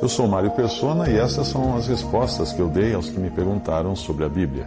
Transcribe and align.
Eu 0.00 0.08
sou 0.08 0.28
Mário 0.28 0.50
Persona 0.52 1.10
e 1.10 1.16
essas 1.16 1.48
são 1.48 1.76
as 1.76 1.88
respostas 1.88 2.52
que 2.52 2.60
eu 2.60 2.68
dei 2.68 2.94
aos 2.94 3.10
que 3.10 3.18
me 3.18 3.30
perguntaram 3.30 3.96
sobre 3.96 4.24
a 4.24 4.28
Bíblia. 4.28 4.66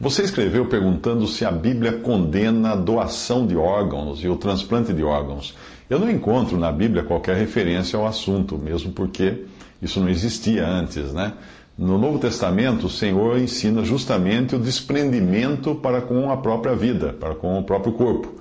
Você 0.00 0.22
escreveu 0.22 0.66
perguntando 0.66 1.26
se 1.26 1.44
a 1.44 1.52
Bíblia 1.52 1.92
condena 1.92 2.70
a 2.70 2.76
doação 2.76 3.46
de 3.46 3.54
órgãos 3.54 4.24
e 4.24 4.28
o 4.28 4.36
transplante 4.36 4.94
de 4.94 5.04
órgãos. 5.04 5.54
Eu 5.90 5.98
não 5.98 6.10
encontro 6.10 6.56
na 6.56 6.72
Bíblia 6.72 7.02
qualquer 7.02 7.36
referência 7.36 7.98
ao 7.98 8.06
assunto, 8.06 8.56
mesmo 8.56 8.92
porque 8.92 9.44
isso 9.82 10.00
não 10.00 10.08
existia 10.08 10.66
antes, 10.66 11.12
né? 11.12 11.34
No 11.76 11.98
Novo 11.98 12.18
Testamento, 12.18 12.86
o 12.86 12.90
Senhor 12.90 13.38
ensina 13.38 13.84
justamente 13.84 14.56
o 14.56 14.58
desprendimento 14.58 15.74
para 15.74 16.00
com 16.00 16.30
a 16.30 16.36
própria 16.38 16.74
vida, 16.74 17.12
para 17.12 17.34
com 17.34 17.58
o 17.58 17.64
próprio 17.64 17.92
corpo. 17.92 18.40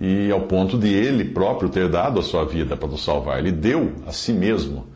E 0.00 0.30
ao 0.30 0.42
ponto 0.42 0.78
de 0.78 0.88
ele 0.88 1.24
próprio 1.24 1.68
ter 1.68 1.88
dado 1.88 2.20
a 2.20 2.22
sua 2.22 2.44
vida 2.44 2.76
para 2.76 2.88
nos 2.88 3.02
salvar. 3.02 3.38
Ele 3.40 3.50
deu 3.50 3.92
a 4.06 4.12
si 4.12 4.32
mesmo 4.32 4.86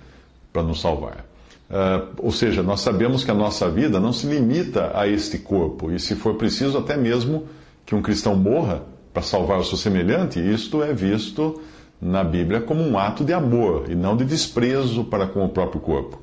para 0.52 0.62
nos 0.62 0.80
salvar. 0.80 1.24
Uh, 1.68 2.06
ou 2.18 2.30
seja, 2.30 2.62
nós 2.62 2.80
sabemos 2.80 3.24
que 3.24 3.30
a 3.30 3.34
nossa 3.34 3.68
vida 3.70 3.98
não 3.98 4.12
se 4.12 4.26
limita 4.26 4.92
a 4.94 5.08
este 5.08 5.38
corpo, 5.38 5.90
e 5.90 5.98
se 5.98 6.14
for 6.14 6.34
preciso, 6.34 6.76
até 6.76 6.98
mesmo 6.98 7.46
que 7.86 7.94
um 7.94 8.02
cristão 8.02 8.36
morra 8.36 8.82
para 9.12 9.22
salvar 9.22 9.58
o 9.58 9.64
seu 9.64 9.78
semelhante, 9.78 10.38
isto 10.38 10.82
é 10.82 10.92
visto 10.92 11.62
na 12.00 12.22
Bíblia 12.22 12.60
como 12.60 12.82
um 12.82 12.98
ato 12.98 13.24
de 13.24 13.32
amor 13.32 13.86
e 13.88 13.94
não 13.94 14.16
de 14.16 14.24
desprezo 14.24 15.04
para 15.04 15.26
com 15.26 15.44
o 15.44 15.48
próprio 15.48 15.80
corpo. 15.80 16.20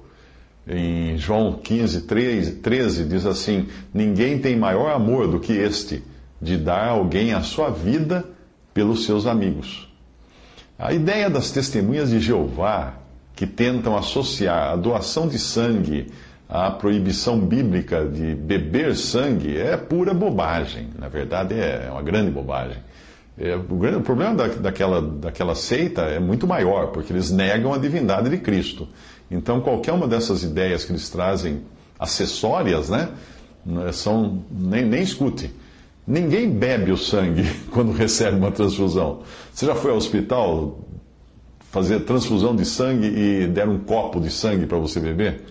Em 0.67 1.17
João 1.17 1.53
15, 1.53 2.01
13, 2.01 2.51
13 2.57 3.05
diz 3.05 3.25
assim: 3.25 3.67
Ninguém 3.91 4.37
tem 4.37 4.55
maior 4.55 4.91
amor 4.91 5.27
do 5.27 5.39
que 5.39 5.53
este, 5.53 6.03
de 6.39 6.57
dar 6.57 6.89
a 6.89 6.91
alguém 6.91 7.33
a 7.33 7.41
sua 7.41 7.69
vida 7.69 8.23
pelos 8.79 9.03
seus 9.03 9.27
amigos. 9.27 9.89
A 10.77 10.93
ideia 10.93 11.29
das 11.29 11.51
testemunhas 11.51 12.11
de 12.11 12.21
Jeová, 12.21 12.93
que 13.35 13.45
tentam 13.45 13.97
associar 13.97 14.71
a 14.71 14.75
doação 14.77 15.27
de 15.27 15.37
sangue 15.37 16.07
à 16.47 16.71
proibição 16.71 17.37
bíblica 17.41 18.05
de 18.05 18.33
beber 18.35 18.95
sangue, 18.95 19.57
é 19.57 19.75
pura 19.75 20.13
bobagem. 20.13 20.91
Na 20.97 21.09
verdade, 21.09 21.55
é 21.55 21.89
uma 21.91 22.01
grande 22.01 22.31
bobagem. 22.31 22.77
É, 23.37 23.53
o, 23.57 24.01
problema 24.01 24.33
da, 24.35 24.47
daquela, 24.47 25.01
daquela 25.01 25.55
seita 25.55 26.03
é 26.03 26.19
muito 26.21 26.47
maior, 26.47 26.93
porque 26.93 27.11
eles 27.11 27.29
negam 27.29 27.73
a 27.73 27.77
divindade 27.77 28.29
de 28.29 28.37
Cristo. 28.37 28.87
Então, 29.29 29.59
qualquer 29.59 29.91
uma 29.91 30.07
dessas 30.07 30.41
ideias 30.41 30.85
que 30.85 30.93
eles 30.93 31.09
trazem 31.09 31.63
acessórias, 31.99 32.89
né, 32.89 33.09
são, 33.91 34.41
nem, 34.49 34.85
nem 34.85 35.01
escute. 35.01 35.51
Ninguém 36.09 36.49
bebe 36.49 36.91
o 36.91 36.97
sangue 36.97 37.43
quando 37.69 37.91
recebe 37.91 38.35
uma 38.35 38.49
transfusão. 38.49 39.19
Você 39.53 39.67
já 39.67 39.75
foi 39.75 39.91
ao 39.91 39.97
hospital 39.97 40.79
fazer 41.69 41.99
transfusão 41.99 42.55
de 42.55 42.65
sangue 42.65 43.05
e 43.05 43.45
deram 43.45 43.73
um 43.73 43.79
copo 43.79 44.19
de 44.19 44.31
sangue 44.31 44.65
para 44.65 44.79
você 44.79 44.99
beber? 44.99 45.43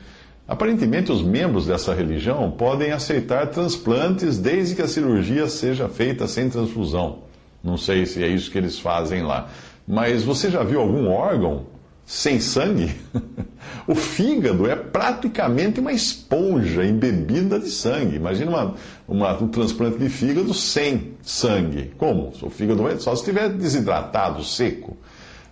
Aparentemente, 0.48 1.12
os 1.12 1.22
membros 1.22 1.66
dessa 1.66 1.94
religião 1.94 2.50
podem 2.50 2.90
aceitar 2.90 3.46
transplantes 3.46 4.36
desde 4.36 4.74
que 4.74 4.82
a 4.82 4.88
cirurgia 4.88 5.46
seja 5.46 5.88
feita 5.88 6.26
sem 6.26 6.50
transfusão. 6.50 7.20
Não 7.62 7.76
sei 7.76 8.04
se 8.04 8.24
é 8.24 8.26
isso 8.26 8.50
que 8.50 8.58
eles 8.58 8.80
fazem 8.80 9.22
lá. 9.22 9.48
Mas 9.86 10.24
você 10.24 10.50
já 10.50 10.64
viu 10.64 10.80
algum 10.80 11.08
órgão 11.08 11.66
sem 12.08 12.40
sangue? 12.40 12.96
o 13.86 13.94
fígado 13.94 14.66
é 14.66 14.74
praticamente 14.74 15.78
uma 15.78 15.92
esponja 15.92 16.82
embebida 16.82 17.60
de 17.60 17.68
sangue. 17.68 18.16
Imagina 18.16 18.50
uma, 18.50 18.74
uma, 19.06 19.42
um 19.42 19.48
transplante 19.48 19.98
de 19.98 20.08
fígado 20.08 20.54
sem 20.54 21.12
sangue. 21.20 21.92
Como? 21.98 22.32
O 22.40 22.48
fígado 22.48 22.82
vai 22.82 22.98
só 22.98 23.14
se 23.14 23.20
estiver 23.20 23.50
desidratado, 23.50 24.42
seco. 24.42 24.96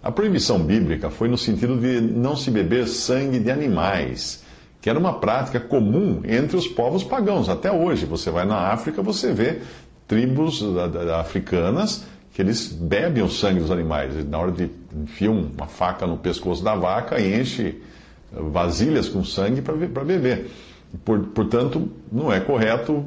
A 0.03 0.11
proibição 0.11 0.59
bíblica 0.59 1.11
foi 1.11 1.29
no 1.29 1.37
sentido 1.37 1.77
de 1.79 2.01
não 2.01 2.35
se 2.35 2.51
beber 2.51 2.89
sangue 2.89 3.39
de 3.39 3.51
animais, 3.51 4.43
que 4.81 4.89
era 4.89 4.99
uma 4.99 5.21
prática 5.21 5.61
comum 5.61 6.23
entre 6.25 6.57
os 6.57 6.67
povos 6.67 7.05
pagãos. 7.05 7.51
Até 7.51 7.71
hoje, 7.71 8.07
você 8.07 8.31
vai 8.31 8.47
na 8.47 8.73
África, 8.73 9.03
você 9.03 9.31
vê 9.31 9.59
tribos 10.09 10.65
africanas 11.19 12.07
que 12.37 12.43
eles 12.43 12.71
bebem 12.71 13.23
o 13.23 13.31
sangue 13.31 13.61
dos 13.61 13.71
animais. 13.71 14.13
Na 14.29 14.39
hora 14.39 14.53
de 14.53 14.71
enfiar 14.95 15.31
uma 15.31 15.67
faca 15.67 16.07
no 16.07 16.19
pescoço 16.19 16.63
da 16.63 16.77
vaca 16.77 17.19
e 17.19 17.41
enche 17.41 17.81
vasilhas 18.31 19.09
com 19.09 19.25
sangue 19.25 19.63
para 19.63 20.05
beber. 20.05 20.51
Por, 21.03 21.19
portanto, 21.29 21.89
não 22.13 22.31
é 22.31 22.39
correto 22.39 23.03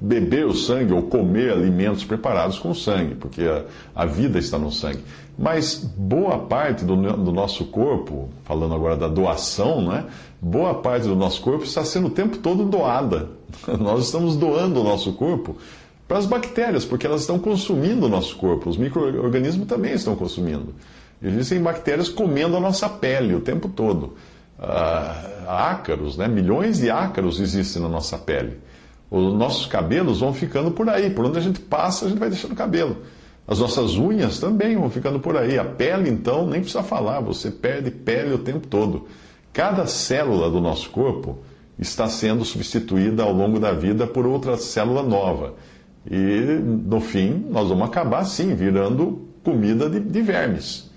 beber 0.00 0.46
o 0.46 0.54
sangue 0.54 0.92
ou 0.92 1.02
comer 1.02 1.50
alimentos 1.50 2.04
preparados 2.04 2.56
com 2.60 2.72
sangue, 2.72 3.16
porque 3.16 3.42
a, 3.42 3.64
a 3.96 4.06
vida 4.06 4.38
está 4.38 4.56
no 4.56 4.70
sangue. 4.70 5.00
Mas 5.36 5.74
boa 5.74 6.38
parte 6.38 6.84
do, 6.84 6.94
do, 6.94 7.32
nosso 7.32 7.64
corpo, 7.64 8.28
falando 8.44 8.76
agora 8.76 8.96
da 8.96 9.08
doação, 9.08 9.82
né? 9.82 10.04
boa 10.40 10.74
parte 10.74 11.08
do 11.08 11.16
nosso 11.16 11.40
corpo 11.40 11.64
está 11.64 11.84
sendo 11.84 12.06
o 12.06 12.10
tempo 12.10 12.38
todo 12.38 12.64
doada. 12.64 13.28
Nós 13.76 14.04
estamos 14.04 14.36
doando 14.36 14.80
o 14.80 14.84
nosso 14.84 15.14
corpo 15.14 15.56
para 16.08 16.18
as 16.18 16.24
bactérias, 16.24 16.86
porque 16.86 17.06
elas 17.06 17.20
estão 17.20 17.38
consumindo 17.38 18.06
o 18.06 18.08
nosso 18.08 18.34
corpo. 18.36 18.70
Os 18.70 18.78
micro-organismos 18.78 19.68
também 19.68 19.92
estão 19.92 20.16
consumindo. 20.16 20.74
Existem 21.22 21.62
bactérias 21.62 22.08
comendo 22.08 22.56
a 22.56 22.60
nossa 22.60 22.88
pele 22.88 23.34
o 23.34 23.40
tempo 23.40 23.68
todo. 23.68 24.14
Uh, 24.58 25.46
ácaros, 25.46 26.16
né? 26.16 26.26
milhões 26.26 26.78
de 26.78 26.90
ácaros 26.90 27.38
existem 27.38 27.82
na 27.82 27.88
nossa 27.88 28.16
pele. 28.16 28.58
Os 29.10 29.34
nossos 29.34 29.66
cabelos 29.66 30.20
vão 30.20 30.32
ficando 30.32 30.70
por 30.70 30.88
aí. 30.88 31.10
Por 31.10 31.26
onde 31.26 31.38
a 31.38 31.42
gente 31.42 31.60
passa, 31.60 32.06
a 32.06 32.08
gente 32.08 32.18
vai 32.18 32.30
deixando 32.30 32.54
cabelo. 32.54 33.02
As 33.46 33.58
nossas 33.58 33.96
unhas 33.96 34.38
também 34.38 34.76
vão 34.76 34.88
ficando 34.88 35.20
por 35.20 35.36
aí. 35.36 35.58
A 35.58 35.64
pele, 35.64 36.08
então, 36.08 36.46
nem 36.46 36.60
precisa 36.60 36.82
falar. 36.82 37.20
Você 37.20 37.50
perde 37.50 37.90
pele 37.90 38.32
o 38.32 38.38
tempo 38.38 38.66
todo. 38.66 39.08
Cada 39.52 39.86
célula 39.86 40.50
do 40.50 40.60
nosso 40.60 40.88
corpo 40.90 41.38
está 41.78 42.08
sendo 42.08 42.44
substituída 42.44 43.22
ao 43.22 43.32
longo 43.32 43.58
da 43.58 43.72
vida 43.72 44.06
por 44.06 44.26
outra 44.26 44.56
célula 44.56 45.02
nova. 45.02 45.54
E 46.10 46.60
no 46.60 47.00
fim, 47.00 47.46
nós 47.50 47.68
vamos 47.68 47.84
acabar 47.84 48.24
sim 48.24 48.54
virando 48.54 49.28
comida 49.44 49.88
de, 49.90 50.00
de 50.00 50.22
vermes. 50.22 50.88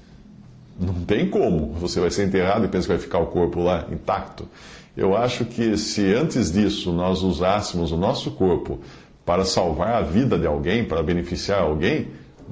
Não 0.80 0.94
tem 1.06 1.30
como. 1.30 1.74
Você 1.74 2.00
vai 2.00 2.10
ser 2.10 2.26
enterrado 2.26 2.66
e 2.66 2.68
pensa 2.68 2.88
que 2.88 2.94
vai 2.94 3.02
ficar 3.02 3.20
o 3.20 3.28
corpo 3.28 3.62
lá 3.62 3.86
intacto. 3.92 4.48
Eu 4.96 5.16
acho 5.16 5.46
que 5.46 5.78
se 5.78 6.14
antes 6.14 6.52
disso 6.52 6.92
nós 6.92 7.24
usássemos 7.24 7.92
o 7.92 7.98
nosso 7.98 8.32
corpo 8.32 8.80
para 9.26 9.46
salvar 9.46 9.96
a 9.96 10.02
vida 10.02 10.38
de 10.38 10.48
alguém, 10.48 10.84
para 10.84 11.04
beneficiar 11.04 11.62
alguém, 11.62 12.08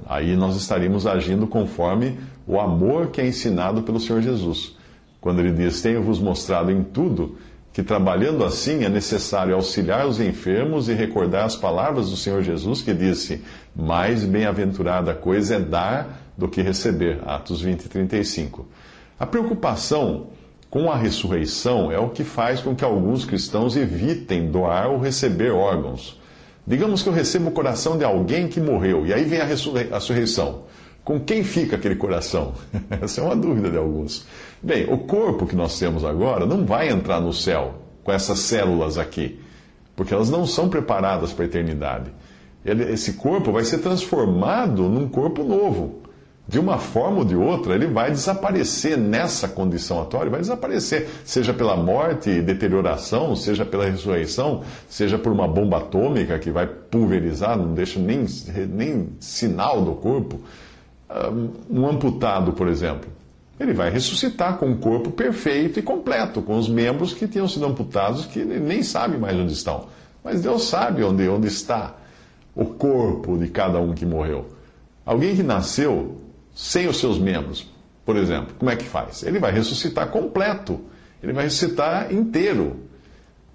aí 0.06 0.36
nós 0.36 0.56
estaríamos 0.56 1.08
agindo 1.08 1.48
conforme 1.48 2.18
o 2.46 2.60
amor 2.60 3.08
que 3.08 3.20
é 3.20 3.28
ensinado 3.28 3.82
pelo 3.84 4.00
Senhor 4.00 4.22
Jesus. 4.22 4.76
Quando 5.20 5.40
ele 5.40 5.52
diz: 5.52 5.82
Tenho-vos 5.82 6.20
mostrado 6.20 6.72
em 6.72 6.84
tudo 6.84 7.36
que 7.72 7.84
trabalhando 7.84 8.44
assim 8.44 8.84
é 8.84 8.90
necessário 8.90 9.56
auxiliar 9.56 10.08
os 10.08 10.20
enfermos 10.20 10.90
e 10.90 10.94
recordar 10.94 11.46
as 11.46 11.56
palavras 11.56 12.10
do 12.10 12.18
Senhor 12.18 12.42
Jesus 12.42 12.82
que 12.82 12.94
disse: 12.94 13.44
Mais 13.76 14.24
bem-aventurada 14.24 15.14
coisa 15.14 15.56
é 15.56 15.60
dar 15.60 16.34
do 16.38 16.48
que 16.48 16.62
receber. 16.62 17.20
Atos 17.26 17.62
20, 17.62 17.88
35. 17.88 18.68
A 19.20 19.26
preocupação 19.26 20.28
com 20.70 20.92
a 20.92 20.96
ressurreição 20.96 21.92
é 21.92 22.00
o 22.00 22.10
que 22.10 22.24
faz 22.24 22.62
com 22.62 22.76
que 22.76 22.84
alguns 22.84 23.26
cristãos 23.26 23.76
evitem 23.76 24.50
doar 24.52 24.88
ou 24.90 25.00
receber 25.00 25.52
órgãos. 25.52 26.20
Digamos 26.66 27.02
que 27.02 27.10
eu 27.10 27.14
recebo 27.14 27.50
o 27.50 27.52
coração 27.52 27.98
de 27.98 28.04
alguém 28.04 28.48
que 28.48 28.62
morreu, 28.62 29.06
e 29.06 29.14
aí 29.14 29.24
vem 29.24 29.42
a, 29.42 29.46
ressurreição. 29.46 30.64
Com 31.10 31.20
quem 31.20 31.44
fica 31.44 31.76
aquele 31.76 31.96
coração? 31.96 32.54
Essa 33.02 33.22
é 33.22 33.24
uma 33.24 33.36
dúvida 33.36 33.72
de 33.72 33.78
alguns. 33.78 34.28
Bem, 34.62 34.86
o 34.94 34.96
corpo 34.96 35.48
que 35.48 35.56
nós 35.56 35.80
temos 35.80 36.06
agora 36.06 36.46
não 36.46 36.64
vai 36.68 36.88
entrar 36.88 37.20
no 37.20 37.34
céu 37.34 37.82
com 38.04 38.12
essas 38.12 38.38
células 38.38 38.96
aqui, 38.96 39.40
porque 39.96 40.14
elas 40.14 40.30
não 40.30 40.46
são 40.46 40.70
preparadas 40.70 41.34
para 41.34 41.46
a 41.46 41.48
eternidade. 41.48 42.12
esse 42.64 43.14
corpo 43.14 43.52
vai 43.52 43.64
ser 43.64 43.80
transformado 43.80 44.84
num 44.84 45.10
corpo 45.10 45.44
novo. 45.44 46.04
De 46.48 46.60
uma 46.60 46.78
forma 46.78 47.18
ou 47.18 47.26
de 47.26 47.36
outra, 47.36 47.74
ele 47.74 47.88
vai 47.88 48.12
desaparecer 48.12 48.96
nessa 48.96 49.48
condição 49.48 50.00
atual, 50.00 50.22
ele 50.22 50.30
vai 50.30 50.42
desaparecer, 50.42 51.10
seja 51.26 51.52
pela 51.56 51.76
morte 51.76 52.40
deterioração, 52.40 53.36
seja 53.36 53.66
pela 53.66 53.86
ressurreição, 53.86 54.62
seja 54.88 55.18
por 55.18 55.32
uma 55.32 55.48
bomba 55.48 55.78
atômica 55.78 56.38
que 56.38 56.52
vai 56.52 56.68
pulverizar, 56.68 57.58
não 57.58 57.74
deixa 57.74 58.00
nem, 58.00 58.28
nem 58.70 59.10
sinal 59.20 59.82
do 59.82 59.94
corpo. 59.96 60.42
Um 61.70 61.88
amputado, 61.88 62.54
por 62.54 62.68
exemplo, 62.68 63.10
ele 63.60 63.74
vai 63.74 63.90
ressuscitar 63.90 64.58
com 64.58 64.68
um 64.68 64.78
corpo 64.78 65.12
perfeito 65.12 65.80
e 65.80 65.82
completo, 65.82 66.42
com 66.42 66.58
os 66.58 66.70
membros 66.70 67.14
que 67.14 67.28
tinham 67.28 67.48
sido 67.48 67.66
amputados, 67.66 68.26
que 68.26 68.46
nem 68.46 68.84
sabe 68.84 69.18
mais 69.18 69.36
onde 69.38 69.54
estão. 69.54 69.88
Mas 70.24 70.42
Deus 70.42 70.64
sabe 70.70 71.04
onde, 71.04 71.28
onde 71.28 71.48
está 71.48 71.96
o 72.56 72.66
corpo 72.66 73.38
de 73.38 73.48
cada 73.48 73.80
um 73.80 73.94
que 73.94 74.06
morreu. 74.06 74.48
Alguém 75.06 75.36
que 75.36 75.44
nasceu 75.44 76.22
sem 76.54 76.88
os 76.88 76.98
seus 76.98 77.18
membros, 77.18 77.68
por 78.06 78.16
exemplo, 78.16 78.54
como 78.58 78.70
é 78.70 78.76
que 78.76 78.86
faz? 78.86 79.24
Ele 79.24 79.40
vai 79.40 79.52
ressuscitar 79.52 80.10
completo, 80.10 80.80
ele 81.22 81.34
vai 81.34 81.46
ressuscitar 81.46 82.14
inteiro. 82.14 82.78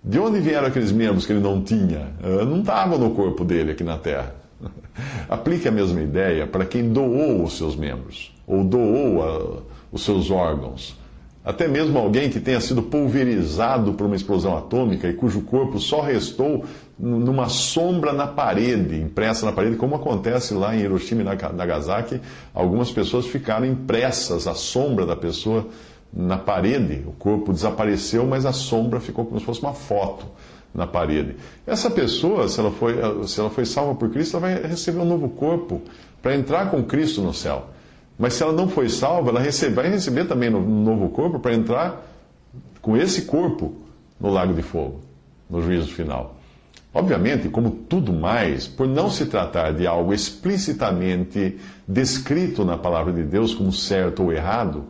De 0.03 0.19
onde 0.19 0.39
vieram 0.39 0.67
aqueles 0.67 0.93
membros 0.93 1.25
que 1.25 1.33
ele 1.33 1.41
não 1.41 1.63
tinha? 1.63 2.13
Ah, 2.23 2.45
não 2.45 2.61
estavam 2.61 2.99
no 2.99 3.15
corpo 3.15 3.43
dele 3.43 3.73
aqui 3.73 3.83
na 3.83 3.97
terra. 3.97 4.35
Aplique 5.29 5.69
a 5.69 5.73
mesma 5.73 6.01
ideia 6.01 6.47
para 6.47 6.65
quem 6.65 6.93
doou 6.93 7.43
os 7.45 7.57
seus 7.57 7.77
membros, 7.77 8.35
ou 8.47 8.65
doou 8.65 9.23
a, 9.23 9.63
os 9.93 10.05
seus 10.05 10.31
órgãos. 10.31 10.97
Até 11.45 11.69
mesmo 11.69 11.99
alguém 11.99 12.31
que 12.31 12.41
tenha 12.41 12.59
sido 12.59 12.83
pulverizado 12.83 13.93
por 13.93 14.07
uma 14.07 14.17
explosão 14.17 14.57
atômica 14.57 15.07
e 15.07 15.13
cujo 15.13 15.43
corpo 15.43 15.79
só 15.79 16.01
restou 16.01 16.65
numa 16.99 17.51
sombra 17.51 18.15
na 18.15 18.27
parede, 18.27 18.99
impressa 18.99 19.45
na 19.45 19.53
parede, 19.53 19.77
como 19.77 19.95
acontece 19.95 20.55
lá 20.55 20.75
em 20.75 20.81
Hiroshima 20.81 21.21
e 21.21 21.25
Nagasaki, 21.25 22.19
algumas 22.55 22.91
pessoas 22.91 23.27
ficaram 23.27 23.67
impressas, 23.67 24.47
a 24.47 24.55
sombra 24.55 25.05
da 25.05 25.15
pessoa 25.15 25.67
na 26.11 26.39
parede. 26.39 27.05
O 27.07 27.13
corpo 27.13 27.53
desapareceu, 27.53 28.25
mas 28.25 28.47
a 28.47 28.53
sombra 28.53 28.99
ficou 28.99 29.27
como 29.27 29.39
se 29.39 29.45
fosse 29.45 29.61
uma 29.61 29.75
foto 29.75 30.27
na 30.75 30.87
parede. 30.87 31.37
Essa 31.67 31.89
pessoa, 31.89 32.49
se 32.49 32.59
ela 32.59 32.71
foi, 32.73 32.95
se 33.27 33.39
ela 33.39 33.51
foi 33.51 33.65
salva 33.65 33.95
por 33.95 34.11
Cristo, 34.11 34.37
ela 34.37 34.49
vai 34.49 34.63
receber 34.63 34.99
um 34.99 35.05
novo 35.05 35.29
corpo 35.29 35.81
para 36.21 36.35
entrar 36.35 36.71
com 36.71 36.83
Cristo 36.83 37.23
no 37.23 37.33
céu. 37.33 37.69
Mas 38.19 38.35
se 38.35 38.43
ela 38.43 38.53
não 38.53 38.69
foi 38.69 38.89
salva, 38.89 39.31
ela 39.31 39.41
recebe, 39.41 39.75
vai 39.75 39.89
receber 39.89 40.27
também 40.27 40.53
um 40.53 40.83
novo 40.83 41.09
corpo 41.11 41.39
para 41.39 41.55
entrar 41.55 42.05
com 42.81 42.97
esse 42.97 43.23
corpo 43.23 43.75
no 44.21 44.31
lago 44.31 44.53
de 44.53 44.63
fogo, 44.63 45.01
no 45.49 45.63
juízo 45.63 45.93
final. 45.93 46.37
Obviamente, 46.93 47.49
como 47.49 47.71
tudo 47.71 48.13
mais, 48.13 48.69
por 48.69 48.87
não 48.87 49.11
se 49.11 49.27
tratar 49.27 49.73
de 49.73 49.85
algo 49.85 50.15
explicitamente 50.15 51.59
descrito 51.89 52.65
na 52.65 52.79
palavra 52.79 53.13
de 53.13 53.25
Deus 53.25 53.53
como 53.53 53.73
certo 53.73 54.23
ou 54.23 54.33
errado, 54.33 54.85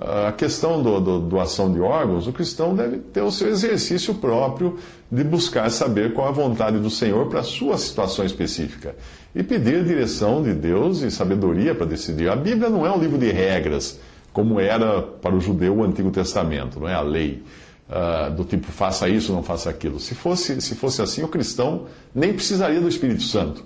a 0.00 0.32
questão 0.32 0.80
do, 0.80 1.00
do, 1.00 1.18
doação 1.20 1.72
de 1.72 1.80
órgãos, 1.80 2.28
o 2.28 2.32
cristão 2.32 2.74
deve 2.74 2.98
ter 2.98 3.20
o 3.20 3.32
seu 3.32 3.48
exercício 3.48 4.14
próprio 4.14 4.78
de 5.10 5.24
buscar 5.24 5.68
saber 5.70 6.12
qual 6.12 6.28
a 6.28 6.30
vontade 6.30 6.78
do 6.78 6.88
Senhor 6.88 7.26
para 7.26 7.40
a 7.40 7.42
sua 7.42 7.76
situação 7.76 8.24
específica 8.24 8.94
e 9.34 9.42
pedir 9.42 9.84
direção 9.84 10.42
de 10.42 10.54
Deus 10.54 11.02
e 11.02 11.10
sabedoria 11.10 11.74
para 11.74 11.86
decidir. 11.86 12.28
A 12.28 12.36
Bíblia 12.36 12.70
não 12.70 12.86
é 12.86 12.92
um 12.92 12.98
livro 12.98 13.18
de 13.18 13.30
regras, 13.32 13.98
como 14.32 14.60
era 14.60 15.02
para 15.02 15.34
o 15.34 15.40
judeu 15.40 15.76
o 15.76 15.82
Antigo 15.82 16.10
Testamento, 16.10 16.78
não 16.78 16.88
é 16.88 16.94
a 16.94 17.00
lei. 17.00 17.42
Uh, 17.88 18.30
do 18.34 18.44
tipo 18.44 18.70
faça 18.70 19.08
isso, 19.08 19.32
não 19.32 19.42
faça 19.42 19.70
aquilo. 19.70 19.98
Se 19.98 20.14
fosse, 20.14 20.60
se 20.60 20.74
fosse 20.74 21.00
assim, 21.00 21.22
o 21.22 21.28
cristão 21.28 21.86
nem 22.14 22.34
precisaria 22.34 22.80
do 22.80 22.88
Espírito 22.88 23.22
Santo 23.22 23.64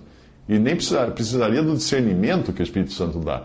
e 0.49 0.59
nem 0.59 0.77
precisaria 0.77 1.63
do 1.63 1.75
discernimento 1.75 2.53
que 2.53 2.63
o 2.63 2.65
Espírito 2.65 2.93
Santo 2.93 3.19
dá. 3.19 3.43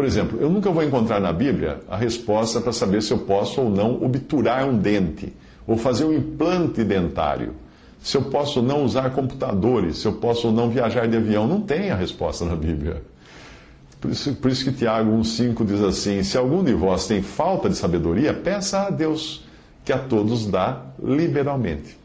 Por 0.00 0.06
exemplo, 0.06 0.40
eu 0.40 0.48
nunca 0.48 0.70
vou 0.70 0.82
encontrar 0.82 1.20
na 1.20 1.30
Bíblia 1.30 1.80
a 1.86 1.94
resposta 1.94 2.58
para 2.58 2.72
saber 2.72 3.02
se 3.02 3.12
eu 3.12 3.18
posso 3.18 3.60
ou 3.60 3.68
não 3.68 4.02
obturar 4.02 4.66
um 4.66 4.74
dente 4.74 5.30
ou 5.66 5.76
fazer 5.76 6.06
um 6.06 6.12
implante 6.14 6.82
dentário. 6.82 7.52
Se 8.02 8.16
eu 8.16 8.22
posso 8.22 8.62
não 8.62 8.82
usar 8.82 9.10
computadores, 9.10 9.98
se 9.98 10.06
eu 10.06 10.14
posso 10.14 10.46
ou 10.46 10.54
não 10.54 10.70
viajar 10.70 11.06
de 11.06 11.18
avião, 11.18 11.46
não 11.46 11.60
tem 11.60 11.90
a 11.90 11.96
resposta 11.96 12.46
na 12.46 12.56
Bíblia. 12.56 13.02
Por 14.00 14.10
isso, 14.10 14.34
por 14.36 14.50
isso 14.50 14.64
que 14.64 14.72
Tiago 14.72 15.10
1,5 15.10 15.66
diz 15.66 15.82
assim: 15.82 16.22
Se 16.22 16.38
algum 16.38 16.64
de 16.64 16.72
vós 16.72 17.06
tem 17.06 17.20
falta 17.20 17.68
de 17.68 17.76
sabedoria, 17.76 18.32
peça 18.32 18.86
a 18.86 18.90
Deus, 18.90 19.44
que 19.84 19.92
a 19.92 19.98
todos 19.98 20.46
dá 20.46 20.80
liberalmente. 20.98 21.99